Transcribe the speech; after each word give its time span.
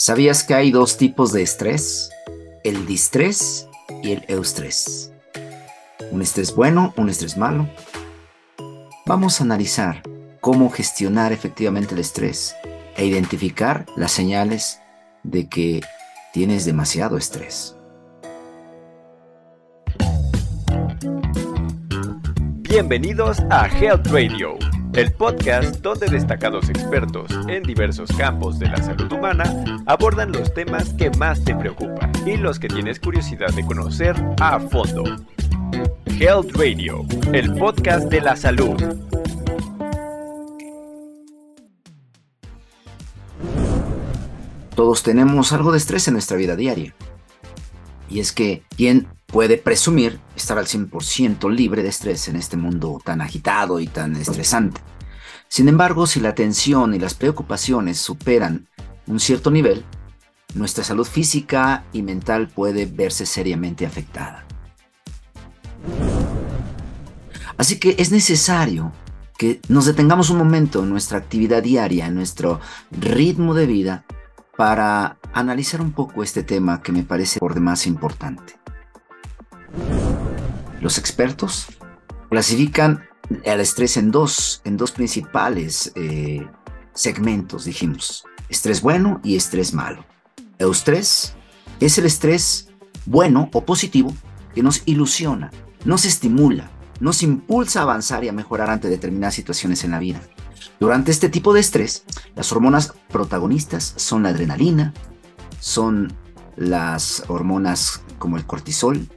¿Sabías 0.00 0.44
que 0.44 0.54
hay 0.54 0.70
dos 0.70 0.96
tipos 0.96 1.32
de 1.32 1.42
estrés? 1.42 2.08
El 2.62 2.86
distrés 2.86 3.68
y 4.04 4.12
el 4.12 4.24
eustrés. 4.28 5.12
Un 6.12 6.22
estrés 6.22 6.54
bueno, 6.54 6.94
un 6.96 7.08
estrés 7.08 7.36
malo. 7.36 7.68
Vamos 9.06 9.40
a 9.40 9.44
analizar 9.44 10.04
cómo 10.40 10.70
gestionar 10.70 11.32
efectivamente 11.32 11.94
el 11.94 12.00
estrés 12.00 12.54
e 12.96 13.06
identificar 13.06 13.86
las 13.96 14.12
señales 14.12 14.80
de 15.24 15.48
que 15.48 15.80
tienes 16.32 16.64
demasiado 16.64 17.16
estrés. 17.16 17.74
Bienvenidos 22.62 23.40
a 23.50 23.66
Health 23.66 24.06
Radio 24.06 24.56
el 24.98 25.12
podcast 25.12 25.76
donde 25.76 26.08
destacados 26.08 26.68
expertos 26.68 27.30
en 27.46 27.62
diversos 27.62 28.10
campos 28.16 28.58
de 28.58 28.66
la 28.66 28.78
salud 28.78 29.12
humana 29.12 29.44
abordan 29.86 30.32
los 30.32 30.52
temas 30.52 30.92
que 30.94 31.08
más 31.10 31.44
te 31.44 31.54
preocupan 31.54 32.10
y 32.26 32.36
los 32.36 32.58
que 32.58 32.66
tienes 32.66 32.98
curiosidad 32.98 33.50
de 33.54 33.64
conocer 33.64 34.16
a 34.40 34.58
fondo. 34.58 35.04
Health 36.18 36.50
Radio, 36.56 37.06
el 37.32 37.54
podcast 37.54 38.08
de 38.08 38.20
la 38.20 38.34
salud. 38.34 38.74
Todos 44.74 45.04
tenemos 45.04 45.52
algo 45.52 45.70
de 45.70 45.78
estrés 45.78 46.08
en 46.08 46.14
nuestra 46.14 46.36
vida 46.36 46.56
diaria. 46.56 46.92
Y 48.08 48.20
es 48.20 48.32
que, 48.32 48.62
¿quién 48.76 49.08
puede 49.28 49.58
presumir 49.58 50.18
estar 50.34 50.56
al 50.58 50.66
100% 50.66 51.50
libre 51.54 51.82
de 51.82 51.90
estrés 51.90 52.28
en 52.28 52.36
este 52.36 52.56
mundo 52.56 52.98
tan 53.04 53.20
agitado 53.20 53.78
y 53.78 53.86
tan 53.86 54.16
estresante. 54.16 54.80
Sin 55.48 55.68
embargo, 55.68 56.06
si 56.06 56.20
la 56.20 56.34
tensión 56.34 56.94
y 56.94 56.98
las 56.98 57.14
preocupaciones 57.14 57.98
superan 57.98 58.68
un 59.06 59.20
cierto 59.20 59.50
nivel, 59.50 59.84
nuestra 60.54 60.82
salud 60.82 61.06
física 61.06 61.84
y 61.92 62.02
mental 62.02 62.48
puede 62.48 62.86
verse 62.86 63.26
seriamente 63.26 63.84
afectada. 63.84 64.46
Así 67.58 67.78
que 67.78 67.96
es 67.98 68.10
necesario 68.10 68.92
que 69.36 69.60
nos 69.68 69.84
detengamos 69.84 70.30
un 70.30 70.38
momento 70.38 70.82
en 70.82 70.90
nuestra 70.90 71.18
actividad 71.18 71.62
diaria, 71.62 72.06
en 72.06 72.14
nuestro 72.14 72.60
ritmo 72.90 73.54
de 73.54 73.66
vida, 73.66 74.04
para 74.58 75.20
analizar 75.32 75.80
un 75.80 75.92
poco 75.92 76.24
este 76.24 76.42
tema 76.42 76.82
que 76.82 76.90
me 76.90 77.04
parece 77.04 77.38
por 77.38 77.54
demás 77.54 77.86
importante. 77.86 78.58
Los 80.80 80.98
expertos 80.98 81.68
clasifican 82.28 83.04
el 83.44 83.60
estrés 83.60 83.96
en 83.96 84.10
dos, 84.10 84.60
en 84.64 84.76
dos 84.76 84.90
principales 84.90 85.92
eh, 85.94 86.44
segmentos, 86.92 87.66
dijimos. 87.66 88.24
Estrés 88.48 88.82
bueno 88.82 89.20
y 89.22 89.36
estrés 89.36 89.74
malo. 89.74 90.04
Eustrés 90.58 91.34
es 91.78 91.96
el 91.98 92.06
estrés 92.06 92.68
bueno 93.06 93.50
o 93.52 93.64
positivo 93.64 94.12
que 94.56 94.64
nos 94.64 94.82
ilusiona, 94.86 95.52
nos 95.84 96.04
estimula, 96.04 96.68
nos 96.98 97.22
impulsa 97.22 97.78
a 97.78 97.82
avanzar 97.84 98.24
y 98.24 98.28
a 98.28 98.32
mejorar 98.32 98.70
ante 98.70 98.88
determinadas 98.88 99.36
situaciones 99.36 99.84
en 99.84 99.92
la 99.92 100.00
vida. 100.00 100.20
Durante 100.80 101.10
este 101.10 101.28
tipo 101.28 101.52
de 101.52 101.60
estrés, 101.60 102.04
las 102.34 102.52
hormonas 102.52 102.94
protagonistas 103.08 103.94
son 103.96 104.22
la 104.22 104.30
adrenalina, 104.30 104.94
son 105.60 106.12
las 106.56 107.24
hormonas 107.28 108.02
como 108.18 108.36
el 108.36 108.46
cortisol, 108.46 109.08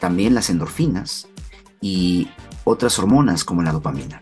también 0.00 0.34
las 0.34 0.50
endorfinas 0.50 1.28
y 1.80 2.28
otras 2.64 2.98
hormonas 2.98 3.44
como 3.44 3.62
la 3.62 3.72
dopamina. 3.72 4.20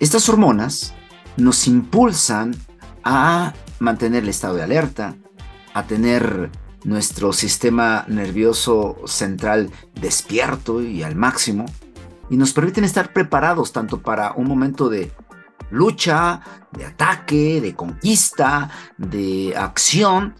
Estas 0.00 0.28
hormonas 0.28 0.94
nos 1.36 1.66
impulsan 1.66 2.54
a 3.04 3.54
mantener 3.78 4.22
el 4.24 4.28
estado 4.28 4.54
de 4.54 4.62
alerta, 4.62 5.16
a 5.74 5.84
tener 5.84 6.50
nuestro 6.84 7.32
sistema 7.32 8.04
nervioso 8.08 8.96
central 9.06 9.70
despierto 9.94 10.82
y 10.82 11.02
al 11.02 11.14
máximo, 11.14 11.66
y 12.32 12.38
nos 12.38 12.54
permiten 12.54 12.84
estar 12.84 13.12
preparados 13.12 13.72
tanto 13.72 14.00
para 14.00 14.32
un 14.32 14.48
momento 14.48 14.88
de 14.88 15.12
lucha, 15.70 16.40
de 16.70 16.86
ataque, 16.86 17.60
de 17.60 17.76
conquista, 17.76 18.70
de 18.96 19.54
acción. 19.54 20.34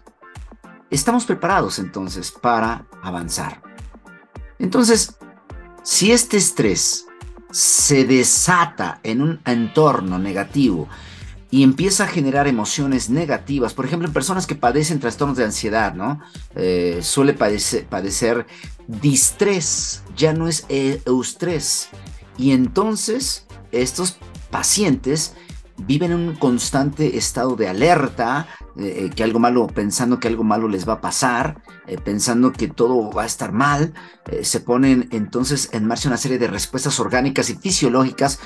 Estamos 0.89 1.25
preparados 1.25 1.77
entonces 1.77 2.31
para 2.31 2.87
avanzar. 3.03 3.61
Entonces, 4.57 5.19
si 5.83 6.11
este 6.11 6.37
estrés 6.37 7.05
se 7.51 8.05
desata 8.05 8.99
en 9.03 9.21
un 9.21 9.39
entorno 9.45 10.17
negativo 10.17 10.89
y 11.53 11.61
empieza 11.61 12.05
a 12.05 12.07
generar 12.07 12.47
emociones 12.47 13.11
negativas, 13.11 13.75
por 13.75 13.85
ejemplo, 13.85 14.07
en 14.07 14.13
personas 14.13 14.47
que 14.47 14.55
padecen 14.55 14.99
trastornos 14.99 15.37
de 15.37 15.43
ansiedad, 15.43 15.93
¿no? 15.93 16.19
Eh, 16.55 16.97
suele 17.03 17.35
padecer, 17.35 17.85
padecer 17.85 18.47
distrés, 18.87 20.01
ya 20.17 20.33
no 20.33 20.47
es 20.47 20.65
eustrés. 20.67 21.89
Y 22.39 22.53
entonces 22.53 23.45
estos 23.71 24.17
pacientes 24.49 25.35
viven 25.77 26.11
en 26.13 26.19
un 26.29 26.35
constante 26.37 27.17
estado 27.17 27.55
de 27.55 27.67
alerta, 27.67 28.47
eh, 28.75 29.11
que 29.15 29.23
algo 29.23 29.37
malo, 29.37 29.67
pensando 29.67 30.19
que 30.19 30.29
algo 30.29 30.43
malo 30.43 30.67
les 30.67 30.89
va 30.89 30.93
a 30.93 31.01
pasar, 31.01 31.61
eh, 31.85 31.99
pensando 32.03 32.51
que 32.51 32.67
todo 32.67 33.11
va 33.11 33.23
a 33.23 33.27
estar 33.27 33.51
mal, 33.51 33.93
eh, 34.25 34.43
se 34.43 34.59
ponen 34.59 35.07
entonces 35.11 35.69
en 35.71 35.85
marcha 35.85 36.09
una 36.09 36.17
serie 36.17 36.39
de 36.39 36.47
respuestas 36.47 36.99
orgánicas 36.99 37.51
y 37.51 37.55
fisiológicas 37.55 38.39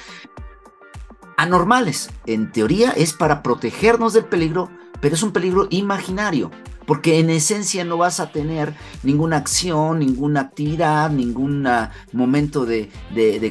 anormales. 1.38 2.10
En 2.26 2.52
teoría 2.52 2.92
es 2.92 3.14
para 3.14 3.42
protegernos 3.42 4.14
del 4.14 4.26
peligro, 4.26 4.70
pero 5.00 5.16
es 5.16 5.24
un 5.24 5.32
peligro 5.32 5.68
imaginario, 5.70 6.52
porque 6.86 7.20
en 7.20 7.30
esencia 7.30 7.86
no 7.86 7.98
vas 7.98 8.20
a 8.20 8.32
tener 8.32 8.76
ninguna 9.04 9.38
acción, 9.38 10.00
ninguna 10.00 10.42
actividad, 10.42 11.10
ningún 11.10 11.66
momento 12.12 12.66
de, 12.66 12.90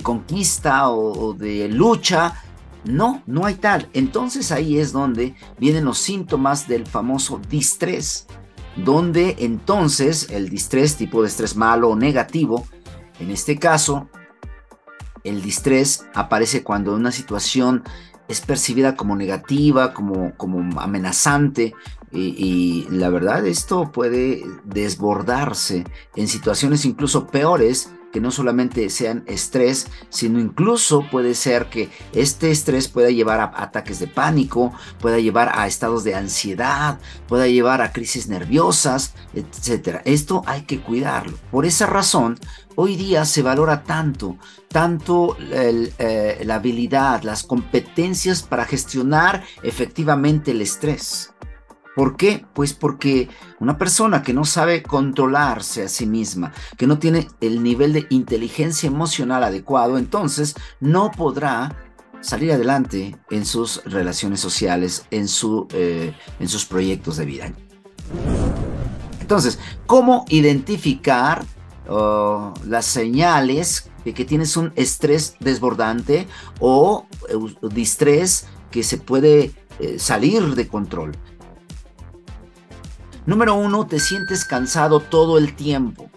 conquista 0.03 0.91
o 0.91 1.33
de 1.33 1.69
lucha 1.69 2.35
no, 2.87 3.23
no 3.27 3.45
hay 3.47 3.55
tal. 3.55 3.89
Entonces 3.93 4.53
ahí 4.53 4.79
es 4.79 4.93
donde 4.93 5.35
vienen 5.59 5.85
los 5.85 5.99
síntomas 5.99 6.69
del 6.69 6.87
famoso 6.87 7.41
distrés, 7.49 8.27
donde 8.77 9.37
entonces 9.41 10.29
el 10.31 10.49
distrés, 10.49 10.97
tipo 10.97 11.23
de 11.23 11.29
estrés 11.29 11.57
malo 11.57 11.91
o 11.91 11.97
negativo, 11.97 12.67
en 13.19 13.31
este 13.31 13.59
caso, 13.59 14.09
el 15.29 15.43
distrés 15.43 16.07
aparece 16.15 16.63
cuando 16.63 16.95
una 16.95 17.13
situación 17.13 17.83
es 18.29 18.41
percibida 18.41 18.97
como 18.97 19.15
negativa, 19.17 19.93
como, 19.95 20.35
como 20.37 20.81
amenazante, 20.81 21.75
y, 22.13 22.87
la 22.91 23.11
verdad 23.11 23.47
esto 23.47 23.93
puede 23.93 24.43
desbordarse 24.65 25.85
en 26.15 26.29
situaciones 26.29 26.85
incluso 26.85 27.27
peores 27.27 27.91
no 28.21 28.31
solamente 28.31 28.89
sean 28.91 29.25
estrés, 29.27 29.87
sino 30.09 30.41
incluso 30.41 31.05
puede 31.11 31.35
ser 31.35 31.67
que 31.67 31.91
este 32.13 32.51
estrés 32.51 32.89
pueda 32.89 33.11
llevar 33.11 33.41
a 33.41 33.53
ataques 33.63 33.99
de 33.99 34.07
pánico, 34.07 34.73
pueda 35.01 35.19
llevar 35.19 35.53
a 35.55 35.67
estados 35.67 36.05
de 36.05 36.15
ansiedad, 36.15 36.99
pueda 37.29 37.47
llevar 37.47 37.83
a 37.83 37.93
crisis 37.93 38.29
nerviosas, 38.29 39.15
etc. 39.35 40.01
Esto 40.05 40.43
hay 40.47 40.63
que 40.63 40.81
cuidarlo. 40.81 41.39
Por 41.51 41.67
esa 41.67 41.87
razón, 41.87 42.39
hoy 42.75 42.97
día 42.97 43.25
se 43.25 43.43
valora 43.43 43.83
tanto, 43.85 44.37
tanto 44.69 45.37
eh, 45.41 46.43
la 46.45 46.55
habilidad, 46.57 47.23
las 47.23 47.43
competencias 47.43 48.43
para 48.43 48.65
gestionar 48.65 49.45
efectivamente 49.63 50.53
el 50.53 50.61
estrés. 50.61 51.33
¿Por 51.97 52.19
qué? 52.19 52.45
Pues 52.53 52.75
porque 52.75 53.31
una 53.59 53.79
persona 53.79 54.23
que 54.23 54.35
no 54.35 54.45
sabe 54.45 54.83
controlarse 54.83 55.85
a 55.85 55.89
sí 55.89 56.05
misma, 56.05 56.53
que 56.77 56.87
no 56.87 56.99
tiene 56.99 57.27
el 57.41 57.63
nivel 57.63 57.95
de 57.95 58.07
inteligencia 58.11 58.87
emocional 58.87 59.43
adecuado, 59.43 59.97
entonces 59.97 60.55
no 60.79 61.11
podrá 61.11 61.75
salir 62.21 62.53
adelante 62.53 63.17
en 63.31 63.47
sus 63.47 63.83
relaciones 63.87 64.41
sociales, 64.41 65.07
en, 65.11 65.27
su, 65.27 65.69
eh, 65.73 66.13
en 66.39 66.49
sus 66.49 66.67
proyectos 66.67 67.17
de 67.17 67.25
vida. 67.25 67.53
Entonces, 69.23 69.59
¿cómo 69.87 70.27
identificar 70.29 71.47
las 72.67 72.85
señales 72.85 73.91
de 74.05 74.13
que 74.13 74.27
tienes 74.27 74.59
un 74.59 74.73
estrés 74.77 75.37
desbordante 75.41 76.27
o 76.61 77.07
uh, 77.33 77.69
distrés 77.69 78.49
que 78.71 78.83
se 78.83 78.99
puede 78.99 79.53
eh, 79.79 79.99
salir 79.99 80.55
de 80.55 80.69
control? 80.69 81.13
Número 83.27 83.57
uno, 83.57 83.87
te 83.87 83.99
sientes 83.99 84.45
cansado 84.45 85.01
todo 85.01 85.37
el 85.37 85.57
tiempo. 85.57 86.09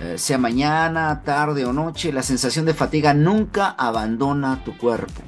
Eh, 0.00 0.18
sea 0.18 0.36
mañana, 0.36 1.22
tarde 1.24 1.64
o 1.64 1.72
noche, 1.72 2.12
la 2.12 2.22
sensación 2.22 2.66
de 2.66 2.74
fatiga 2.74 3.14
nunca 3.14 3.70
abandona 3.70 4.62
tu 4.62 4.76
cuerpo. 4.76 5.22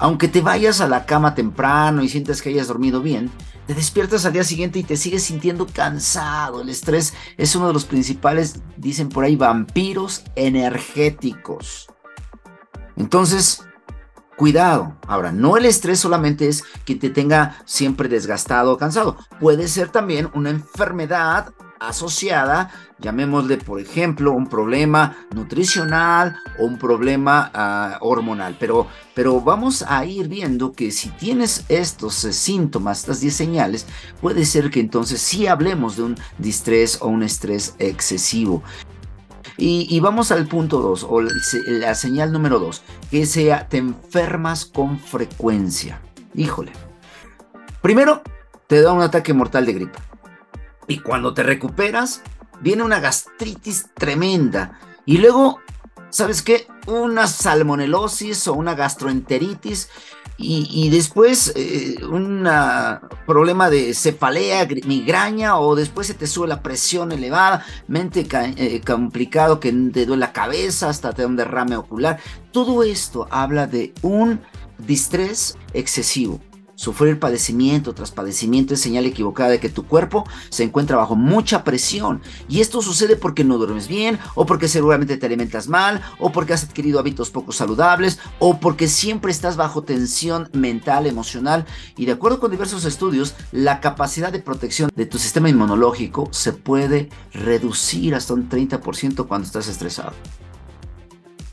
Aunque 0.00 0.26
te 0.26 0.40
vayas 0.40 0.80
a 0.80 0.88
la 0.88 1.06
cama 1.06 1.36
temprano 1.36 2.02
y 2.02 2.08
sientes 2.08 2.42
que 2.42 2.48
hayas 2.48 2.66
dormido 2.66 3.00
bien, 3.00 3.30
te 3.68 3.74
despiertas 3.74 4.26
al 4.26 4.32
día 4.32 4.42
siguiente 4.42 4.80
y 4.80 4.82
te 4.82 4.96
sigues 4.96 5.22
sintiendo 5.22 5.66
cansado. 5.66 6.62
El 6.62 6.70
estrés 6.70 7.14
es 7.36 7.54
uno 7.54 7.68
de 7.68 7.72
los 7.72 7.84
principales, 7.84 8.60
dicen 8.76 9.08
por 9.08 9.22
ahí, 9.22 9.36
vampiros 9.36 10.24
energéticos. 10.34 11.86
Entonces, 12.96 13.62
Cuidado. 14.40 14.96
Ahora, 15.06 15.32
no 15.32 15.58
el 15.58 15.66
estrés 15.66 16.00
solamente 16.00 16.48
es 16.48 16.64
que 16.86 16.94
te 16.94 17.10
tenga 17.10 17.58
siempre 17.66 18.08
desgastado 18.08 18.72
o 18.72 18.78
cansado. 18.78 19.18
Puede 19.38 19.68
ser 19.68 19.90
también 19.90 20.30
una 20.32 20.48
enfermedad 20.48 21.52
asociada, 21.78 22.70
llamémosle 22.98 23.58
por 23.58 23.80
ejemplo, 23.80 24.32
un 24.32 24.46
problema 24.46 25.14
nutricional 25.34 26.38
o 26.58 26.64
un 26.64 26.78
problema 26.78 27.50
ah, 27.52 27.98
hormonal. 28.00 28.56
Pero, 28.58 28.86
pero 29.14 29.42
vamos 29.42 29.84
a 29.86 30.06
ir 30.06 30.28
viendo 30.28 30.72
que 30.72 30.90
si 30.90 31.10
tienes 31.10 31.66
estos 31.68 32.24
eh, 32.24 32.32
síntomas, 32.32 33.00
estas 33.00 33.20
10 33.20 33.36
señales, 33.36 33.86
puede 34.22 34.46
ser 34.46 34.70
que 34.70 34.80
entonces 34.80 35.20
sí 35.20 35.48
hablemos 35.48 35.98
de 35.98 36.04
un 36.04 36.16
distrés 36.38 36.96
o 37.02 37.08
un 37.08 37.22
estrés 37.22 37.74
excesivo. 37.78 38.62
Y, 39.62 40.00
vamos 40.00 40.32
al 40.32 40.46
punto 40.46 40.80
2, 40.80 41.06
o 41.06 41.20
la 41.20 41.94
señal 41.94 42.32
número 42.32 42.58
2, 42.58 42.82
que 43.10 43.26
sea 43.26 43.68
te 43.68 43.76
enfermas 43.76 44.64
con 44.64 44.98
frecuencia. 44.98 46.00
Híjole. 46.34 46.72
Primero, 47.82 48.22
te 48.68 48.80
da 48.80 48.94
un 48.94 49.02
ataque 49.02 49.34
mortal 49.34 49.66
de 49.66 49.74
gripe. 49.74 49.98
Y 50.88 51.00
cuando 51.00 51.34
te 51.34 51.42
recuperas, 51.42 52.22
viene 52.62 52.84
una 52.84 53.00
gastritis 53.00 53.90
tremenda. 53.92 54.78
Y 55.04 55.18
luego, 55.18 55.60
¿sabes 56.08 56.40
qué? 56.40 56.66
Una 56.86 57.26
salmonelosis 57.26 58.48
o 58.48 58.54
una 58.54 58.74
gastroenteritis. 58.74 59.90
Y, 60.42 60.88
después 60.88 61.52
eh, 61.54 61.96
un 62.04 62.48
problema 63.26 63.68
de 63.68 63.92
cefalea, 63.94 64.66
migraña, 64.86 65.58
o 65.58 65.74
después 65.74 66.06
se 66.06 66.14
te 66.14 66.26
sube 66.26 66.48
la 66.48 66.62
presión 66.62 67.12
elevada, 67.12 67.64
mente 67.88 68.26
eh, 68.30 68.80
complicado, 68.80 69.60
que 69.60 69.70
te 69.70 70.06
duele 70.06 70.20
la 70.20 70.32
cabeza, 70.32 70.88
hasta 70.88 71.12
te 71.12 71.22
da 71.22 71.28
un 71.28 71.36
derrame 71.36 71.76
ocular. 71.76 72.18
Todo 72.52 72.82
esto 72.82 73.28
habla 73.30 73.66
de 73.66 73.92
un 74.02 74.40
distrés 74.78 75.58
excesivo. 75.74 76.40
Sufrir 76.80 77.18
padecimiento 77.18 77.92
tras 77.92 78.10
padecimiento 78.10 78.72
es 78.72 78.80
señal 78.80 79.04
equivocada 79.04 79.50
de 79.50 79.60
que 79.60 79.68
tu 79.68 79.84
cuerpo 79.84 80.24
se 80.48 80.62
encuentra 80.62 80.96
bajo 80.96 81.14
mucha 81.14 81.62
presión. 81.62 82.22
Y 82.48 82.62
esto 82.62 82.80
sucede 82.80 83.16
porque 83.16 83.44
no 83.44 83.58
duermes 83.58 83.86
bien, 83.86 84.18
o 84.34 84.46
porque 84.46 84.66
seguramente 84.66 85.18
te 85.18 85.26
alimentas 85.26 85.68
mal, 85.68 86.00
o 86.18 86.32
porque 86.32 86.54
has 86.54 86.64
adquirido 86.64 86.98
hábitos 86.98 87.28
poco 87.28 87.52
saludables, 87.52 88.18
o 88.38 88.60
porque 88.60 88.88
siempre 88.88 89.30
estás 89.30 89.58
bajo 89.58 89.82
tensión 89.82 90.48
mental, 90.54 91.06
emocional. 91.06 91.66
Y 91.98 92.06
de 92.06 92.12
acuerdo 92.12 92.40
con 92.40 92.50
diversos 92.50 92.86
estudios, 92.86 93.34
la 93.52 93.80
capacidad 93.80 94.32
de 94.32 94.40
protección 94.40 94.90
de 94.96 95.04
tu 95.04 95.18
sistema 95.18 95.50
inmunológico 95.50 96.30
se 96.30 96.54
puede 96.54 97.10
reducir 97.34 98.14
hasta 98.14 98.32
un 98.32 98.48
30% 98.48 99.28
cuando 99.28 99.44
estás 99.44 99.68
estresado. 99.68 100.14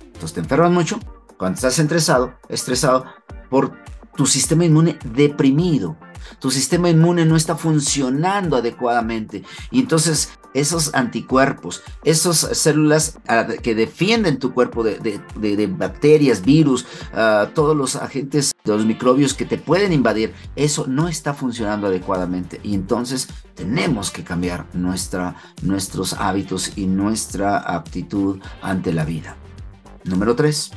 Entonces 0.06 0.32
te 0.32 0.40
enfermas 0.40 0.72
mucho 0.72 1.02
cuando 1.38 1.56
estás 1.56 1.78
estresado, 1.80 2.34
estresado 2.48 3.04
por 3.50 3.87
tu 4.18 4.26
sistema 4.26 4.66
inmune 4.66 5.00
deprimido. 5.06 5.96
Tu 6.40 6.52
sistema 6.52 6.90
inmune 6.90 7.26
no 7.26 7.38
está 7.38 7.56
funcionando 7.56 8.58
adecuadamente. 8.58 9.44
Y 9.72 9.80
entonces 9.80 10.32
esos 10.54 10.94
anticuerpos, 10.94 11.84
esas 12.04 12.38
células 12.38 13.20
ah, 13.28 13.48
que 13.62 13.76
defienden 13.76 14.40
tu 14.40 14.54
cuerpo 14.54 14.84
de, 14.84 15.68
bacterias, 15.78 16.44
virus, 16.44 16.86
ah, 17.14 17.50
todos 17.54 17.78
los 17.78 17.96
agentes, 17.96 18.54
los 18.66 18.86
microbios 18.86 19.34
que 19.34 19.46
te 19.46 19.58
pueden 19.58 19.94
invadir, 19.94 20.34
eso 20.56 20.86
no 20.88 21.08
está 21.08 21.34
funcionando 21.34 21.88
adecuadamente. 21.88 22.60
Y 22.64 22.74
entonces 22.74 23.30
tenemos 23.54 24.12
que 24.12 24.24
cambiar 24.24 24.66
nuestra, 24.74 25.36
nuestros 25.62 26.14
hábitos 26.14 26.74
y 26.76 26.88
nuestra 26.88 27.58
aptitud 27.58 28.40
ante 28.62 28.92
la 28.94 29.06
vida. 29.06 29.38
Número 30.04 30.36
3. 30.36 30.72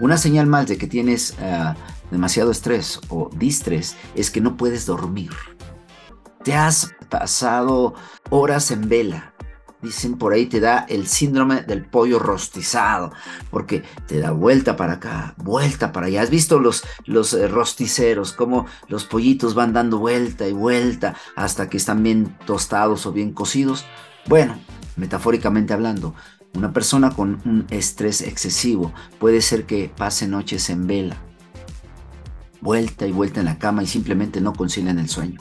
Una 0.00 0.16
señal 0.16 0.46
más 0.46 0.68
de 0.68 0.78
que 0.78 0.86
tienes 0.86 1.34
ah, 1.40 1.74
demasiado 2.10 2.50
estrés 2.50 3.00
o 3.08 3.30
distrés 3.34 3.96
es 4.14 4.30
que 4.30 4.40
no 4.40 4.56
puedes 4.56 4.86
dormir. 4.86 5.32
Te 6.44 6.54
has 6.54 6.92
pasado 7.08 7.94
horas 8.30 8.70
en 8.70 8.88
vela. 8.88 9.34
Dicen 9.80 10.18
por 10.18 10.32
ahí 10.32 10.46
te 10.46 10.58
da 10.58 10.86
el 10.88 11.06
síndrome 11.06 11.62
del 11.62 11.84
pollo 11.84 12.18
rostizado, 12.18 13.12
porque 13.48 13.84
te 14.08 14.18
da 14.18 14.32
vuelta 14.32 14.76
para 14.76 14.94
acá, 14.94 15.34
vuelta 15.36 15.92
para 15.92 16.06
allá. 16.06 16.22
¿Has 16.22 16.30
visto 16.30 16.58
los, 16.58 16.82
los 17.04 17.32
eh, 17.32 17.46
rosticeros, 17.46 18.32
cómo 18.32 18.66
los 18.88 19.04
pollitos 19.04 19.54
van 19.54 19.72
dando 19.72 19.98
vuelta 19.98 20.48
y 20.48 20.52
vuelta 20.52 21.14
hasta 21.36 21.68
que 21.68 21.76
están 21.76 22.02
bien 22.02 22.36
tostados 22.44 23.06
o 23.06 23.12
bien 23.12 23.32
cocidos? 23.32 23.84
Bueno, 24.26 24.58
metafóricamente 24.96 25.74
hablando, 25.74 26.12
una 26.54 26.72
persona 26.72 27.10
con 27.10 27.40
un 27.44 27.66
estrés 27.70 28.20
excesivo 28.20 28.92
puede 29.20 29.42
ser 29.42 29.64
que 29.64 29.92
pase 29.96 30.26
noches 30.26 30.70
en 30.70 30.88
vela, 30.88 31.16
vuelta 32.60 33.06
y 33.06 33.12
vuelta 33.12 33.40
en 33.40 33.46
la 33.46 33.58
cama 33.58 33.82
y 33.82 33.86
simplemente 33.86 34.40
no 34.40 34.52
concilian 34.52 34.98
el 34.98 35.08
sueño. 35.08 35.40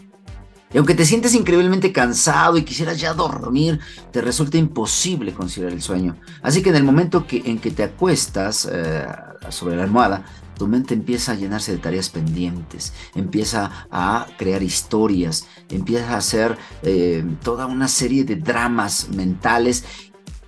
Y 0.73 0.77
aunque 0.77 0.95
te 0.95 1.05
sientes 1.05 1.33
increíblemente 1.33 1.93
cansado 1.93 2.57
y 2.57 2.63
quisieras 2.63 2.99
ya 2.99 3.13
dormir, 3.13 3.79
te 4.11 4.21
resulta 4.21 4.57
imposible 4.57 5.33
conciliar 5.33 5.71
el 5.71 5.81
sueño. 5.81 6.17
Así 6.41 6.61
que 6.61 6.69
en 6.69 6.75
el 6.75 6.83
momento 6.83 7.25
que, 7.25 7.41
en 7.45 7.59
que 7.59 7.71
te 7.71 7.83
acuestas 7.83 8.67
eh, 8.69 9.05
sobre 9.49 9.77
la 9.77 9.83
almohada, 9.83 10.25
tu 10.57 10.67
mente 10.67 10.93
empieza 10.93 11.33
a 11.33 11.35
llenarse 11.35 11.71
de 11.71 11.77
tareas 11.77 12.09
pendientes, 12.09 12.91
empieza 13.15 13.87
a 13.91 14.25
crear 14.37 14.63
historias, 14.63 15.47
empieza 15.69 16.13
a 16.13 16.17
hacer 16.17 16.57
eh, 16.81 17.23
toda 17.43 17.67
una 17.67 17.87
serie 17.87 18.23
de 18.23 18.35
dramas 18.35 19.09
mentales 19.15 19.85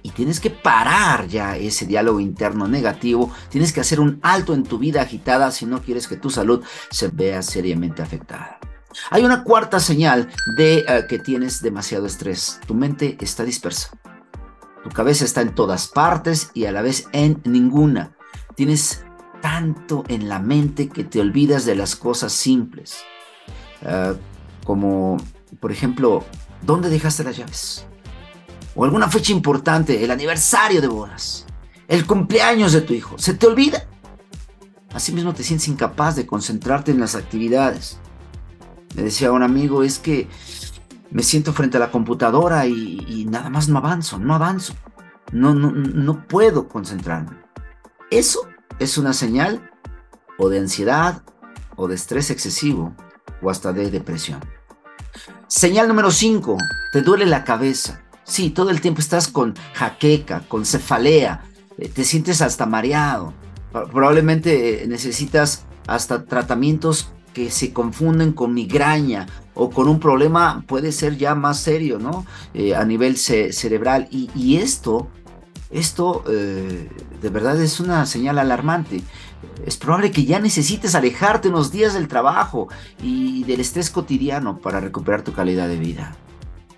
y 0.01 0.12
tienes 0.12 0.40
que 0.40 0.50
parar 0.50 1.28
ya 1.28 1.57
ese 1.57 1.86
diálogo 1.86 2.19
interno 2.19 2.68
negativo, 2.68 3.31
tienes 3.50 3.74
que 3.74 3.81
hacer 3.81 4.00
un 4.00 4.19
alto 4.22 4.54
en 4.54 4.63
tu 4.63 4.78
vida 4.78 5.01
agitada 5.01 5.51
si 5.51 5.66
no 5.66 5.81
quieres 5.81 6.07
que 6.07 6.18
tu 6.18 6.30
salud 6.30 6.63
se 6.90 7.10
vea 7.10 7.42
seriamente 7.42 8.01
afectada. 8.01 8.60
Hay 9.12 9.24
una 9.24 9.44
cuarta 9.44 9.80
señal 9.80 10.30
de 10.56 10.80
eh, 10.88 11.06
que 11.07 11.19
tienes 11.19 11.62
demasiado 11.62 12.06
estrés. 12.06 12.60
Tu 12.66 12.74
mente 12.74 13.18
está 13.22 13.44
dispersa. 13.44 13.92
Tu 14.84 14.90
cabeza 14.90 15.25
está 15.25 15.42
en 15.42 15.54
todas 15.54 15.88
partes 15.88 16.52
y 16.54 16.66
a 16.66 16.72
la 16.72 16.81
vez 16.81 17.07
en 17.12 17.42
ninguna. 17.45 18.16
Tienes 18.56 19.04
tanto 19.42 20.04
en 20.07 20.28
la 20.28 20.40
mente 20.40 20.90
que 20.90 21.04
te 21.04 21.19
olvidas 21.19 21.66
de 21.66 21.75
las 21.75 21.95
cosas 21.95 22.31
simples. 22.31 22.98
Eh, 23.81 24.16
como, 24.63 25.18
por 25.60 25.72
ejemplo, 25.72 26.24
¿dónde 26.62 26.90
dejaste 26.90 27.24
las 27.24 27.38
llaves? 27.38 27.86
O 28.75 28.86
alguna 28.86 29.10
fecha 29.10 29.31
importante, 29.31 30.04
el 30.04 30.12
aniversario 30.12 30.81
de 30.81 30.88
bodas, 30.88 31.45
el 31.88 32.06
cumpleaños 32.06 32.71
de 32.71 32.81
tu 32.81 32.94
hijo, 32.94 33.18
se 33.18 33.33
te 33.33 33.48
olvida. 33.48 33.86
Asimismo 34.94 35.33
te 35.33 35.44
sientes 35.44 35.68
incapaz 35.68 36.16
de 36.16 36.25
concentrarte 36.25 36.92
en 36.92 37.00
las 37.00 37.16
actividades. 37.16 38.00
Me 38.95 39.04
decía 39.04 39.31
un 39.31 39.44
amigo, 39.44 39.83
es 39.83 39.99
que 39.99 40.28
me 41.11 41.23
siento 41.23 41.54
frente 41.54 41.78
a 41.78 41.80
la 41.80 41.92
computadora 41.92 42.66
y, 42.66 43.26
nada 43.30 43.49
más 43.49 43.69
no 43.69 43.78
avanzo, 43.78 44.19
no 44.19 44.33
avanzo. 44.33 44.73
No, 45.31 45.54
no, 45.54 45.71
no 45.71 46.28
puedo 46.28 46.68
concentrarme. 46.68 47.38
Eso 48.09 48.47
es 48.80 48.97
una 48.97 49.14
señal 49.14 49.69
o 50.40 50.49
de 50.49 50.59
ansiedad 50.59 51.21
o 51.76 51.88
de 51.88 51.95
estrés 51.95 52.31
excesivo 52.31 52.95
o 53.42 53.49
hasta 53.49 53.73
de 53.73 53.92
depresión. 53.92 54.40
Señal 55.47 55.88
número 55.88 56.11
5, 56.11 56.57
te 56.92 57.02
duele 57.02 57.26
la 57.26 57.44
cabeza. 57.44 58.02
Sí, 58.30 58.52
todo 58.52 58.69
el 58.69 58.80
tiempo 58.80 59.02
estás 59.02 59.28
con 59.28 59.56
jaqueca, 59.74 60.44
con 60.48 60.64
cefalea, 60.64 61.45
eh, 61.80 61.90
te 61.90 62.04
sientes 62.04 62.44
hasta 62.44 62.68
mareado. 62.68 63.33
Probablemente 63.71 64.83
eh, 64.83 64.88
necesitas 64.88 65.66
hasta 65.88 66.26
tratamientos 66.26 67.12
que 67.33 67.50
se 67.50 67.74
confunden 67.74 68.33
con 68.33 68.54
migraña 68.54 69.26
o 69.56 69.71
con 69.71 69.88
un 69.88 70.00
problema 70.00 70.64
puede 70.68 70.92
ser 70.92 71.18
ya 71.18 71.33
más 71.33 71.59
serio, 71.59 71.98
¿no? 71.98 72.24
Eh, 72.54 72.76
a 72.76 72.86
nivel 72.86 73.18
cerebral. 73.18 74.07
Y, 74.12 74.57
esto, 74.57 75.09
esto 75.71 76.24
de 76.28 77.30
verdad 77.31 77.59
es 77.59 77.80
una 77.80 78.06
señal 78.06 78.38
alarmante. 78.38 79.02
Es 79.66 79.76
probable 79.76 80.12
que 80.12 80.26
ya 80.26 80.40
necesites 80.40 80.94
alejarte 80.94 81.50
unos 81.50 81.71
días 81.71 81.95
del 81.95 82.07
trabajo 82.07 82.68
y 83.02 83.44
del 83.45 83.59
estrés 83.59 83.90
cotidiano 83.90 84.59
para 84.59 84.80
recuperar 84.80 85.24
tu 85.24 85.33
calidad 85.33 85.68
de 85.68 85.78
vida. 85.78 86.16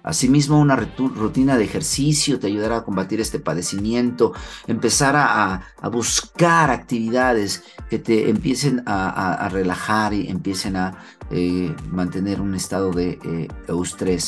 Asimismo, 0.03 0.59
una 0.59 0.75
rutina 0.75 1.57
de 1.57 1.63
ejercicio 1.63 2.39
te 2.39 2.47
ayudará 2.47 2.77
a 2.77 2.83
combatir 2.83 3.21
este 3.21 3.39
padecimiento, 3.39 4.33
empezar 4.67 5.15
a, 5.15 5.61
buscar 5.91 6.71
actividades 6.71 7.63
que 7.89 7.99
te 7.99 8.29
empiecen 8.29 8.83
a, 8.85 9.47
relajar 9.51 10.13
y 10.13 10.29
empiecen 10.29 10.75
a 10.75 10.97
eh, 11.29 11.75
mantener 11.89 12.41
un 12.41 12.55
estado 12.55 12.91
de 12.91 13.19
eh, 13.23 13.47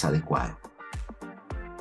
adecuado. 0.03 0.57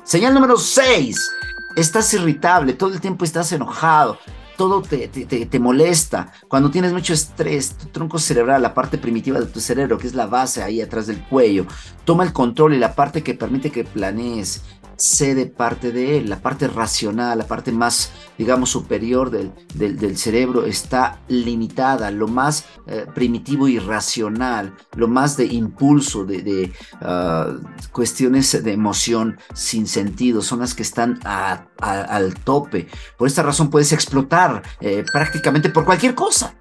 Señal 0.03 0.33
número 0.33 0.57
6. 0.57 1.31
Estás 1.75 2.13
irritable, 2.13 2.73
todo 2.73 2.93
el 2.93 3.01
tiempo 3.01 3.25
estás 3.25 3.51
enojado, 3.51 4.19
todo 4.57 4.81
te, 4.81 5.07
te, 5.07 5.59
molesta. 5.59 6.31
Cuando 6.47 6.71
tienes 6.71 6.93
mucho 6.93 7.13
estrés, 7.13 7.75
tu 7.75 7.87
tronco 7.87 8.19
cerebral, 8.19 8.61
la 8.61 8.73
parte 8.73 8.97
primitiva 8.97 9.39
de 9.39 9.45
tu 9.45 9.59
cerebro, 9.59 9.97
que 9.97 10.07
es 10.07 10.13
la 10.13 10.27
base 10.27 10.61
ahí 10.61 10.81
atrás 10.81 11.07
del 11.07 11.21
cuello, 11.23 11.65
toma 12.05 12.23
el 12.23 12.33
control 12.33 12.73
y 12.73 12.79
la 12.79 12.95
parte 12.95 13.23
que 13.23 13.33
permite 13.33 13.71
que 13.71 13.83
planees. 13.83 14.63
Cede 15.03 15.47
parte 15.47 15.91
de 15.91 16.17
él, 16.17 16.29
la 16.29 16.41
parte 16.41 16.67
racional, 16.67 17.37
la 17.37 17.47
parte 17.47 17.71
más, 17.71 18.11
digamos, 18.37 18.69
superior 18.69 19.29
del, 19.29 19.51
del, 19.75 20.17
cerebro 20.17 20.65
está 20.65 21.19
limitada, 21.27 22.09
lo 22.09 22.27
más 22.27 22.65
eh, 22.87 23.05
primitivo 23.13 23.67
y 23.67 23.79
racional, 23.79 24.73
lo 24.95 25.07
más 25.07 25.35
de 25.35 25.45
impulso, 25.45 26.23
de, 26.23 26.71
ah, 27.01 27.53
cuestiones 27.91 28.63
de 28.63 28.71
emoción 28.71 29.37
sin 29.53 29.87
sentido, 29.87 30.41
son 30.41 30.59
las 30.59 30.73
que 30.73 30.83
están 30.83 31.19
al 31.25 32.33
tope. 32.35 32.87
Por 33.17 33.27
esta 33.27 33.43
razón 33.43 33.69
puedes 33.69 33.91
explotar 33.91 34.63
eh, 34.79 35.03
prácticamente 35.11 35.69
por 35.69 35.83
cualquier 35.83 36.15
cosa. 36.15 36.55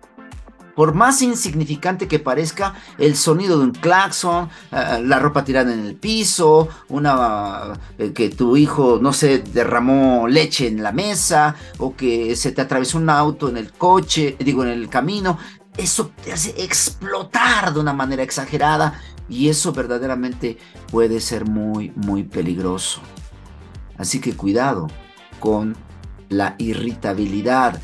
Por 0.75 0.95
más 0.95 1.21
insignificante 1.21 2.09
que 2.09 2.19
parezca, 2.19 2.75
el 2.99 3.17
sonido 3.17 3.59
de 3.59 3.65
un 3.65 3.73
claxon, 3.73 4.49
eh, 4.71 5.03
la 5.05 5.19
ropa 5.19 5.45
tirada 5.45 5.73
en 5.73 5.85
el 5.87 5.97
piso, 5.97 6.69
una 6.89 7.79
eh, 7.99 8.13
que 8.13 8.31
tu 8.31 8.57
hijo, 8.57 8.99
no 9.01 9.13
sé, 9.13 9.41
derramó 9.41 10.27
leche 10.29 10.67
en 10.67 10.83
la 10.83 10.93
mesa, 10.93 11.55
o 11.79 11.95
que 11.95 12.37
se 12.37 12.53
te 12.53 12.63
atravesó 12.63 12.99
un 12.99 13.11
auto 13.11 13.49
en 13.49 13.59
el 13.59 13.73
coche, 13.73 14.37
digo, 14.39 14.63
en 14.63 14.71
el 14.71 14.89
camino, 14.89 15.39
eso 15.77 16.11
te 16.23 16.33
hace 16.33 16.51
explotar 16.63 17.73
de 17.73 17.81
una 17.81 17.93
manera 17.93 18.23
exagerada 18.23 19.01
y 19.29 19.49
eso 19.49 19.73
verdaderamente 19.73 20.59
puede 20.91 21.21
ser 21.21 21.47
muy, 21.47 21.93
muy 21.97 22.25
peligroso. 22.25 23.01
Así 23.97 24.21
que 24.21 24.35
cuidado 24.35 24.89
con 25.41 25.77
la 26.29 26.55
irritabilidad. 26.59 27.81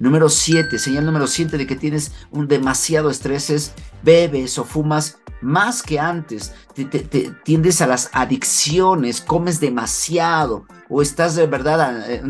Número 0.00 0.28
7, 0.28 0.78
señal 0.78 1.04
número 1.04 1.26
7 1.26 1.58
de 1.58 1.66
que 1.66 1.76
tienes 1.76 2.12
un 2.30 2.46
demasiado 2.46 3.10
estrés 3.10 3.50
es 3.50 3.72
bebes 4.02 4.58
o 4.58 4.64
fumas 4.64 5.18
más 5.40 5.82
que 5.82 5.98
antes, 5.98 6.52
te, 6.74 6.84
tiendes 7.44 7.80
a 7.80 7.86
las 7.86 8.10
adicciones, 8.12 9.20
comes 9.20 9.60
demasiado 9.60 10.66
o 10.90 11.02
estás 11.02 11.36
de 11.36 11.46
verdad, 11.46 12.10
eh, 12.10 12.22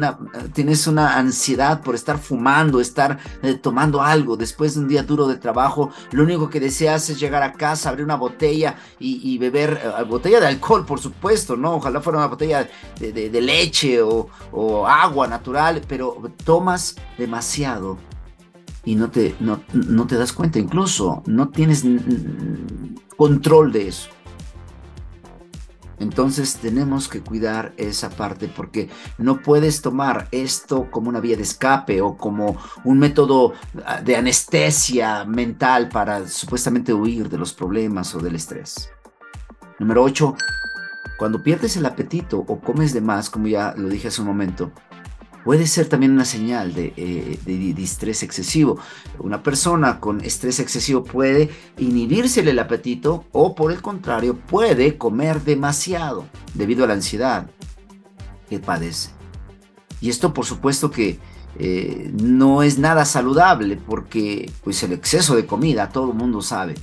tienes 0.52 0.86
una 0.86 1.16
ansiedad 1.16 1.80
por 1.82 1.94
estar 1.94 2.18
fumando, 2.18 2.80
estar 2.80 3.18
eh, 3.42 3.54
tomando 3.54 4.02
algo 4.02 4.36
después 4.36 4.74
de 4.74 4.80
un 4.80 4.88
día 4.88 5.02
duro 5.02 5.26
de 5.28 5.36
trabajo, 5.36 5.90
lo 6.10 6.24
único 6.24 6.50
que 6.50 6.60
deseas 6.60 7.08
es 7.10 7.20
llegar 7.20 7.42
a 7.42 7.52
casa, 7.52 7.88
abrir 7.88 8.04
una 8.04 8.16
botella 8.16 8.76
y, 8.98 9.38
beber, 9.38 9.80
eh, 9.82 10.02
botella 10.04 10.40
de 10.40 10.48
alcohol, 10.48 10.84
por 10.84 11.00
supuesto, 11.00 11.56
¿no? 11.56 11.76
Ojalá 11.76 12.00
fuera 12.00 12.18
una 12.18 12.28
botella 12.28 12.68
de, 12.98 13.38
leche 13.40 14.02
o, 14.02 14.28
agua 14.86 15.28
natural, 15.28 15.82
pero 15.86 16.20
tomas 16.44 16.96
demasiado 17.16 17.98
y 18.84 18.94
no 18.94 19.10
te, 19.10 19.36
no, 19.38 19.60
no 19.72 20.06
te 20.06 20.16
das 20.16 20.32
cuenta, 20.32 20.58
incluso 20.58 21.22
no 21.26 21.48
tienes 21.48 21.84
control 23.16 23.72
de 23.72 23.88
eso. 23.88 24.10
Entonces 26.00 26.56
tenemos 26.56 27.08
que 27.08 27.20
cuidar 27.20 27.72
esa 27.76 28.10
parte 28.10 28.48
porque 28.48 28.88
no 29.18 29.42
puedes 29.42 29.82
tomar 29.82 30.28
esto 30.30 30.90
como 30.90 31.08
una 31.08 31.20
vía 31.20 31.36
de 31.36 31.42
escape 31.42 32.00
o 32.00 32.16
como 32.16 32.56
un 32.84 32.98
método 32.98 33.52
ah, 33.84 34.00
de 34.00 34.16
anestesia 34.16 35.24
mental 35.24 35.88
para 35.88 36.28
supuestamente 36.28 36.94
huir 36.94 37.28
de 37.28 37.38
los 37.38 37.52
problemas 37.52 38.14
o 38.14 38.20
del 38.20 38.36
estrés. 38.36 38.90
Número 39.78 40.02
8. 40.02 40.36
Cuando 41.18 41.42
pierdes 41.42 41.76
el 41.76 41.86
apetito 41.86 42.38
o 42.38 42.60
comes 42.60 42.92
de 42.92 43.00
más, 43.00 43.28
como 43.28 43.48
ya 43.48 43.74
lo 43.76 43.88
dije 43.88 44.08
hace 44.08 44.20
un 44.20 44.28
momento, 44.28 44.70
puede 45.48 45.66
ser 45.66 45.88
también 45.88 46.12
una 46.12 46.26
señal 46.26 46.74
eh, 46.76 47.38
de, 47.42 47.82
estrés 47.82 48.22
excesivo. 48.22 48.78
Una 49.18 49.42
persona 49.42 49.98
con 49.98 50.20
estrés 50.20 50.60
excesivo 50.60 51.04
puede 51.04 51.48
inhibirse 51.78 52.40
el 52.40 52.58
apetito 52.58 53.24
o 53.32 53.54
por 53.54 53.72
el 53.72 53.80
contrario 53.80 54.36
puede 54.36 54.98
comer 54.98 55.40
demasiado 55.40 56.26
debido 56.52 56.84
a 56.84 56.88
la 56.88 56.92
ansiedad 56.92 57.48
que 58.50 58.58
padece. 58.58 59.08
Y 60.02 60.10
esto 60.10 60.34
por 60.34 60.44
supuesto 60.44 60.90
que 60.90 61.18
eh, 61.58 62.10
no 62.12 62.62
es 62.62 62.78
nada 62.78 63.06
saludable 63.06 63.78
porque 63.78 64.52
pues 64.62 64.82
el 64.82 64.92
exceso 64.92 65.34
de 65.34 65.46
comida 65.46 65.88
todo 65.88 66.10
el 66.10 66.14
mundo 66.18 66.42
sabe 66.42 66.74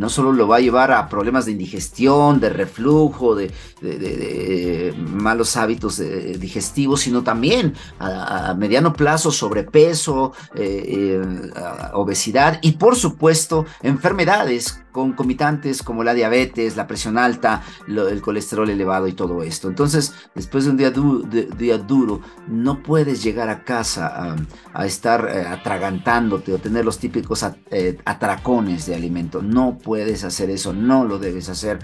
no 0.00 0.08
solo 0.08 0.32
lo 0.32 0.48
va 0.48 0.56
a 0.56 0.60
llevar 0.60 0.92
a 0.92 1.10
problemas 1.10 1.44
de 1.44 1.52
indigestión, 1.52 2.40
de 2.40 2.48
reflujo, 2.48 3.34
de, 3.34 4.94
malos 4.96 5.58
hábitos 5.58 6.00
eh, 6.00 6.38
digestivos, 6.38 7.02
sino 7.02 7.22
también 7.22 7.74
a, 7.98 8.54
mediano 8.54 8.94
plazo 8.94 9.30
sobrepeso, 9.30 10.32
eh, 10.54 10.84
eh, 10.86 11.50
obesidad 11.92 12.60
y 12.62 12.72
por 12.72 12.96
supuesto 12.96 13.66
enfermedades 13.82 14.82
concomitantes 14.92 15.82
como 15.82 16.04
la 16.04 16.14
diabetes, 16.14 16.76
la 16.76 16.86
presión 16.86 17.18
alta, 17.18 17.62
el 17.86 18.20
colesterol 18.20 18.68
elevado 18.68 19.06
y 19.08 19.12
todo 19.12 19.42
esto. 19.42 19.68
Entonces, 19.68 20.14
después 20.34 20.64
de 20.64 20.70
un 20.70 20.76
día, 20.76 20.92
día 21.56 21.78
duro, 21.78 22.20
no 22.48 22.82
puedes 22.82 23.22
llegar 23.22 23.48
a 23.48 23.64
casa 23.64 24.36
a, 24.72 24.86
estar 24.86 25.28
atragantándote 25.28 26.52
o 26.52 26.58
tener 26.58 26.84
los 26.84 26.98
típicos 26.98 27.44
atracones 28.04 28.86
de 28.86 28.94
alimento. 28.94 29.42
No 29.42 29.78
puedes 29.78 30.24
hacer 30.24 30.50
eso, 30.50 30.72
no 30.72 31.04
lo 31.04 31.18
debes 31.18 31.48
hacer. 31.48 31.78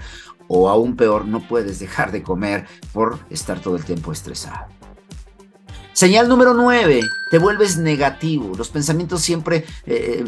O 0.49 0.69
aún 0.69 0.95
peor, 0.95 1.25
no 1.25 1.45
puedes 1.45 1.79
dejar 1.79 2.11
de 2.11 2.23
comer 2.23 2.65
por 2.93 3.19
estar 3.29 3.59
todo 3.59 3.75
el 3.75 3.83
tiempo 3.83 4.13
estresado. 4.13 4.67
Señal 5.97 6.29
número 6.29 6.53
9, 6.53 7.09
te 7.31 7.39
vuelves 7.39 7.77
negativo. 7.77 8.55
Los 8.55 8.69
pensamientos 8.69 9.19
siempre 9.23 9.65
eh, 9.87 10.23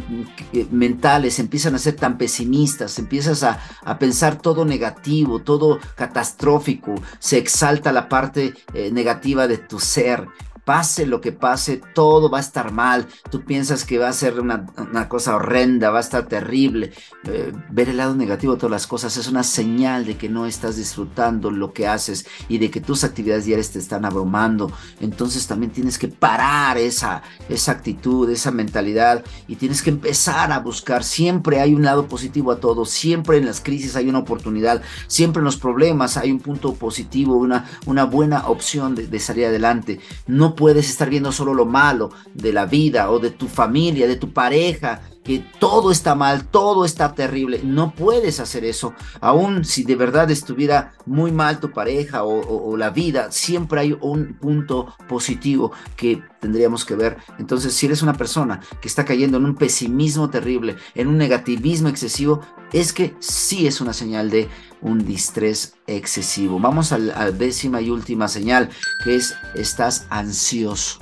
eh, 0.52 0.66
mentales 0.72 1.38
empiezan 1.38 1.76
a 1.76 1.78
ser 1.78 1.96
tan 1.96 2.18
pesimistas, 2.18 2.98
empiezas 2.98 3.44
a, 3.44 3.60
a, 3.84 4.00
pensar 4.00 4.42
todo 4.42 4.66
negativo, 4.66 5.44
todo 5.44 5.78
catastrófico, 5.94 6.96
se 7.20 7.38
exalta 7.38 7.92
la 7.92 8.10
parte 8.10 8.56
eh, 8.74 8.90
negativa 8.92 9.48
de 9.48 9.60
tu 9.60 9.80
ser 9.80 10.26
pase 10.70 11.08
lo 11.08 11.20
que 11.20 11.32
pase, 11.32 11.82
todo 11.96 12.30
va 12.30 12.38
a 12.38 12.42
estar 12.42 12.72
mal. 12.72 13.08
Tú 13.32 13.44
piensas 13.44 13.86
que 13.86 13.98
va 13.98 14.08
a 14.08 14.14
ser 14.14 14.40
una, 14.40 14.68
cosa 15.10 15.36
horrenda, 15.36 15.90
va 15.90 15.98
a 15.98 16.02
estar 16.02 16.28
terrible. 16.28 16.92
Eh, 17.24 17.52
ver 17.72 17.90
el 17.90 17.98
lado 17.98 18.14
negativo 18.14 18.54
de 18.54 18.60
todas 18.60 18.70
las 18.70 18.86
cosas 18.86 19.18
es 19.18 19.28
una 19.28 19.42
señal 19.42 20.06
de 20.06 20.16
que 20.16 20.30
no 20.30 20.46
estás 20.46 20.76
disfrutando 20.76 21.50
lo 21.50 21.74
que 21.74 21.88
haces 21.88 22.28
y 22.48 22.60
de 22.60 22.70
que 22.70 22.82
tus 22.82 23.04
actividades 23.04 23.46
diarias 23.46 23.72
te 23.72 23.80
están 23.80 24.06
abrumando. 24.06 24.72
Entonces 25.02 25.48
también 25.48 25.72
tienes 25.72 25.98
que 25.98 26.08
parar 26.08 26.78
esa, 26.78 27.24
esa 27.50 27.72
actitud, 27.72 28.30
esa 28.30 28.52
mentalidad 28.52 29.26
y 29.48 29.56
tienes 29.56 29.82
que 29.82 29.90
empezar 29.90 30.52
a 30.52 30.60
buscar. 30.60 31.04
Siempre 31.04 31.62
hay 31.62 31.74
un 31.74 31.82
lado 31.82 32.08
positivo 32.08 32.52
a 32.52 32.60
todo, 32.60 32.86
siempre 32.86 33.40
en 33.40 33.48
las 33.48 33.60
crisis 33.60 33.96
hay 33.96 34.08
una 34.08 34.20
oportunidad, 34.20 34.84
siempre 35.08 35.40
en 35.40 35.46
los 35.46 35.58
problemas 35.58 36.16
hay 36.16 36.32
un 36.32 36.40
punto 36.40 36.76
positivo, 36.76 37.38
una, 37.38 37.68
una 37.88 38.04
buena 38.04 38.48
opción 38.48 38.94
de, 38.94 39.08
de 39.08 39.20
salir 39.20 39.48
adelante. 39.48 40.00
No 40.28 40.56
puedes 40.60 40.90
estar 40.90 41.10
viendo 41.10 41.32
solo 41.32 41.54
lo 41.54 41.66
malo 41.66 42.12
de 42.34 42.52
la 42.52 42.66
vida 42.66 43.10
o 43.12 43.20
de 43.20 43.30
tu 43.30 43.48
familia, 43.48 44.10
de 44.10 44.18
tu 44.18 44.34
pareja, 44.34 45.09
que 45.24 45.46
todo 45.60 45.92
está 45.92 46.16
mal, 46.16 46.46
todo 46.46 46.86
está 46.86 47.14
terrible. 47.14 47.62
No 47.64 47.94
puedes 47.94 48.40
hacer 48.40 48.66
eso. 48.66 48.94
Aún 49.22 49.66
si 49.66 49.84
de 49.84 49.96
verdad 49.96 50.32
estuviera 50.32 50.94
muy 51.06 51.32
mal 51.32 51.60
tu 51.60 51.72
pareja 51.72 52.24
o, 52.24 52.78
la 52.78 52.90
vida, 52.90 53.32
siempre 53.32 53.82
hay 53.82 53.98
un 54.00 54.38
punto 54.40 54.96
positivo 55.08 55.72
que 55.96 56.22
tendríamos 56.40 56.86
que 56.86 56.96
ver. 56.96 57.18
Entonces, 57.38 57.74
si 57.74 57.88
eres 57.88 58.02
una 58.02 58.14
persona 58.14 58.62
que 58.82 58.88
está 58.88 59.06
cayendo 59.06 59.38
en 59.38 59.46
un 59.46 59.56
pesimismo 59.56 60.30
terrible, 60.30 60.78
en 60.96 61.08
un 61.08 61.18
negativismo 61.18 61.90
excesivo, 61.90 62.42
es 62.72 62.94
que 62.94 63.16
sí 63.20 63.68
es 63.68 63.82
una 63.82 63.94
señal 63.94 64.30
de 64.30 64.48
un 64.82 65.06
distrés 65.06 65.76
excesivo. 65.88 66.60
Vamos 66.60 66.92
a 66.92 66.98
la 66.98 67.32
décima 67.32 67.82
y 67.82 67.90
última 67.90 68.28
señal, 68.28 68.70
que 69.04 69.16
es 69.16 69.36
estás 69.56 70.08
ansioso. 70.10 71.00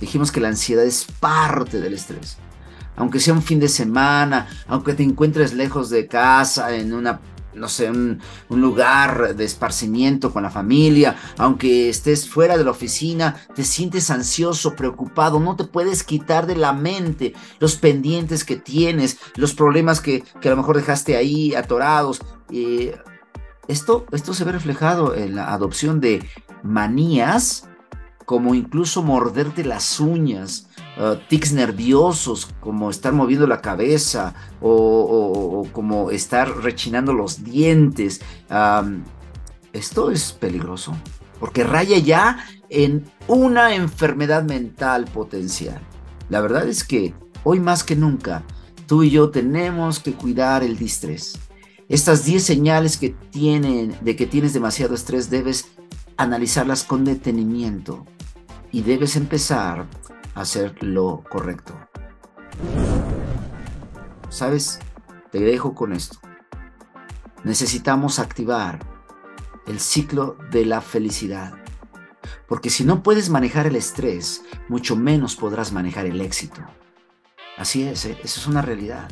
Dijimos 0.00 0.32
que 0.32 0.40
la 0.40 0.48
ansiedad 0.48 0.84
es 0.84 1.06
parte 1.20 1.80
del 1.80 1.94
estrés. 1.94 2.38
Aunque 2.98 3.20
sea 3.20 3.32
un 3.32 3.42
fin 3.42 3.60
de 3.60 3.68
semana, 3.68 4.48
aunque 4.66 4.92
te 4.92 5.02
encuentres 5.02 5.54
lejos 5.54 5.88
de 5.88 6.06
casa, 6.06 6.74
en 6.74 6.92
una 6.92 7.20
no 7.54 7.68
sé, 7.68 7.90
un, 7.90 8.20
lugar 8.50 9.34
de 9.34 9.44
esparcimiento 9.44 10.32
con 10.32 10.42
la 10.42 10.50
familia, 10.50 11.16
aunque 11.36 11.88
estés 11.88 12.28
fuera 12.28 12.56
de 12.56 12.64
la 12.64 12.70
oficina, 12.70 13.36
te 13.54 13.64
sientes 13.64 14.10
ansioso, 14.10 14.74
preocupado, 14.74 15.40
no 15.40 15.56
te 15.56 15.64
puedes 15.64 16.04
quitar 16.04 16.46
de 16.46 16.56
la 16.56 16.72
mente 16.72 17.34
los 17.58 17.76
pendientes 17.76 18.44
que 18.44 18.56
tienes, 18.56 19.18
los 19.34 19.54
problemas 19.54 20.00
que, 20.00 20.22
que 20.40 20.48
a 20.48 20.52
lo 20.52 20.58
mejor 20.58 20.76
dejaste 20.76 21.16
ahí 21.16 21.54
atorados. 21.54 22.20
Esto, 23.66 24.06
esto 24.12 24.34
se 24.34 24.44
ve 24.44 24.52
reflejado 24.52 25.14
en 25.14 25.34
la 25.34 25.52
adopción 25.52 26.00
de 26.00 26.24
manías 26.62 27.68
como 28.24 28.54
incluso 28.54 29.02
morderte 29.02 29.64
las 29.64 30.00
uñas, 30.00 30.67
uh, 30.98 31.16
tics 31.28 31.52
nerviosos, 31.52 32.48
como 32.60 32.90
estar 32.90 33.12
moviendo 33.12 33.46
la 33.46 33.60
cabeza 33.60 34.34
o, 34.60 35.66
como 35.72 36.10
estar 36.10 36.58
rechinando 36.58 37.12
los 37.12 37.44
dientes. 37.44 38.20
esto 39.72 40.10
es 40.10 40.32
peligroso 40.32 40.94
porque 41.38 41.64
raya 41.64 41.98
ya 41.98 42.44
en 42.68 43.04
una 43.26 43.74
enfermedad 43.74 44.42
mental 44.42 45.04
potencial. 45.06 45.80
La 46.28 46.40
verdad 46.40 46.68
es 46.68 46.84
que 46.84 47.14
hoy 47.44 47.60
más 47.60 47.84
que 47.84 47.96
nunca, 47.96 48.42
tú 48.86 49.02
y 49.02 49.10
yo 49.10 49.30
tenemos 49.30 50.00
que 50.00 50.12
cuidar 50.12 50.62
el 50.62 50.76
distrés. 50.76 51.38
Estas 51.88 52.24
10 52.24 52.42
señales 52.42 52.98
que 52.98 53.10
tienen 53.30 53.96
de 54.02 54.14
que 54.14 54.26
tienes 54.26 54.52
demasiado 54.52 54.94
estrés 54.94 55.30
debes 55.30 55.70
analizarlas 56.16 56.82
con 56.82 57.04
detenimiento 57.04 58.04
y 58.70 58.82
debes 58.82 59.16
empezar 59.16 59.86
hacer 60.40 60.82
lo 60.82 61.24
correcto. 61.28 61.74
¿Sabes? 64.28 64.78
Te 65.30 65.40
dejo 65.40 65.74
con 65.74 65.92
esto. 65.92 66.18
Necesitamos 67.44 68.18
activar 68.18 68.78
el 69.66 69.80
ciclo 69.80 70.36
de 70.50 70.64
la 70.64 70.80
felicidad. 70.80 71.54
Porque 72.46 72.70
si 72.70 72.84
no 72.84 73.02
puedes 73.02 73.30
manejar 73.30 73.66
el 73.66 73.76
estrés, 73.76 74.44
mucho 74.68 74.96
menos 74.96 75.36
podrás 75.36 75.72
manejar 75.72 76.06
el 76.06 76.20
éxito. 76.20 76.60
Así 77.56 77.82
es, 77.82 78.04
¿eh? 78.04 78.18
eso 78.22 78.40
es 78.40 78.46
una 78.46 78.62
realidad. 78.62 79.08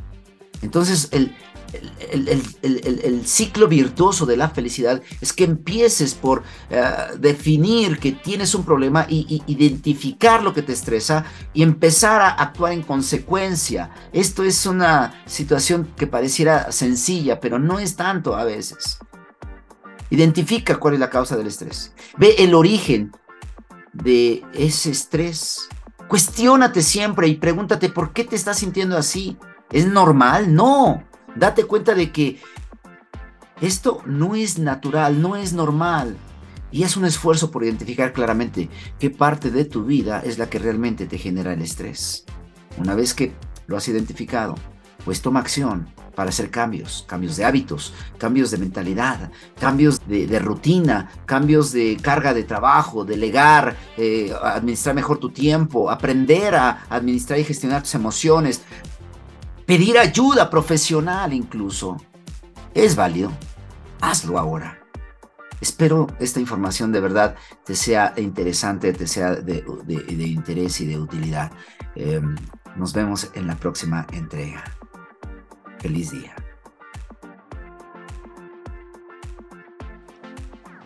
Entonces, 0.63 1.09
el, 1.13 1.35
el, 1.73 3.27
ciclo 3.27 3.69
virtuoso 3.69 4.27
de 4.27 4.37
la 4.37 4.51
felicidad 4.51 5.03
es 5.21 5.33
que 5.33 5.45
empieces 5.45 6.15
por 6.15 6.43
eh, 6.71 6.83
definir 7.19 7.99
que 7.99 8.13
tienes 8.13 8.55
un 8.55 8.65
problema 8.65 9.07
y, 9.09 9.43
identificar 9.47 10.43
lo 10.43 10.55
que 10.55 10.63
te 10.63 10.73
estresa 10.73 11.25
y 11.53 11.63
empezar 11.63 12.21
a 12.21 12.31
actuar 12.31 12.73
en 12.73 12.83
consecuencia. 12.83 13.91
Esto 14.13 14.45
es 14.45 14.67
una 14.67 15.23
situación 15.27 15.93
que 15.97 16.07
pareciera 16.07 16.71
sencilla, 16.73 17.41
pero 17.41 17.59
no 17.59 17.79
es 17.79 17.97
tanto 17.97 18.37
a 18.37 18.45
veces. 18.45 18.99
Identifica 20.11 20.77
cuál 20.77 20.95
es 20.95 21.01
la 21.01 21.11
causa 21.11 21.37
del 21.37 21.49
estrés. 21.49 21.93
Ve 22.17 22.37
el 22.39 22.55
origen 22.55 23.13
de 23.93 24.45
ese 24.53 24.91
estrés. 24.91 25.69
Cuestiónate 26.09 26.83
siempre 26.83 27.27
y 27.27 27.35
pregúntate 27.35 27.89
por 27.89 28.13
qué 28.13 28.25
te 28.25 28.37
estás 28.37 28.59
sintiendo 28.59 28.97
así. 28.97 29.37
¿Es 29.71 29.87
normal? 29.87 30.55
No. 30.55 31.03
Date 31.35 31.65
cuenta 31.65 31.95
de 31.95 32.13
que 32.13 32.41
esto 33.61 34.03
no 34.07 34.35
es 34.35 34.59
natural, 34.59 35.21
no 35.21 35.37
es 35.37 35.53
normal. 35.53 36.17
Y 36.71 36.83
es 36.83 36.97
un 36.97 37.05
esfuerzo 37.05 37.51
por 37.51 37.65
identificar 37.65 38.13
claramente 38.13 38.69
qué 38.99 39.11
parte 39.11 39.51
de 39.51 39.65
tu 39.65 39.85
vida 39.85 40.21
es 40.25 40.39
la 40.39 40.49
que 40.51 40.59
realmente 40.59 41.07
te 41.07 41.19
genera 41.19 41.53
el 41.53 41.63
estrés. 41.63 42.25
Una 42.79 42.95
vez 42.95 43.15
que 43.15 43.33
lo 43.67 43.77
has 43.77 43.89
identificado, 43.89 44.55
pues 45.05 45.23
toma 45.23 45.41
acción 45.41 45.89
para 46.17 46.31
hacer 46.31 46.51
cambios, 46.51 47.05
cambios 47.07 47.37
de 47.37 47.45
hábitos, 47.45 47.93
cambios 48.19 48.51
de 48.51 48.59
mentalidad, 48.59 49.31
cambios 49.61 50.01
de, 50.09 50.39
rutina, 50.39 51.11
cambios 51.27 51.73
de 51.73 51.99
carga 52.01 52.33
de 52.33 52.43
trabajo, 52.43 53.05
delegar, 53.05 53.77
eh, 53.99 54.33
administrar 54.43 54.95
mejor 54.95 55.19
tu 55.19 55.31
tiempo, 55.31 55.91
aprender 55.91 56.55
a 56.55 56.85
administrar 56.89 57.39
y 57.39 57.45
gestionar 57.45 57.83
tus 57.83 57.95
emociones, 57.95 58.63
pedir 59.67 59.99
ayuda 59.99 60.49
profesional 60.49 61.33
incluso. 61.33 61.97
Es 62.73 62.97
válido. 62.97 63.33
Hazlo 64.01 64.39
ahora. 64.39 64.81
Espero 65.61 66.07
esta 66.21 66.39
información 66.39 66.93
de 66.93 67.01
verdad 67.01 67.35
te 67.65 67.75
sea 67.75 68.13
interesante, 68.19 68.93
te 68.93 69.07
sea 69.07 69.33
de, 69.35 69.65
interés 70.19 70.81
y 70.81 70.87
de 70.87 70.99
utilidad. 70.99 71.51
Em, 71.95 72.37
nos 72.77 72.93
vemos 72.93 73.31
en 73.35 73.47
la 73.47 73.57
próxima 73.57 74.07
entrega. 74.13 74.63
Feliz 75.79 76.11
día. 76.13 76.35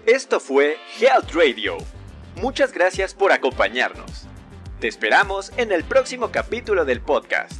Esto 0.07 0.41
fue 0.41 0.77
Health 0.99 1.33
Radio. 1.35 1.79
Muchas 2.37 2.73
gracias 2.73 3.13
por 3.13 3.33
acompañarnos. 3.33 4.27
Te 4.79 4.89
esperamos 4.89 5.53
en 5.57 5.73
el 5.73 5.85
próximo 5.85 6.31
capítulo 6.31 6.85
del 6.85 7.01
podcast 7.01 7.60